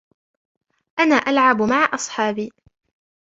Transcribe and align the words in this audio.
أنا 0.99 1.15
العب 1.27 1.61
مع 1.61 1.89
أصحابي. 1.93 2.51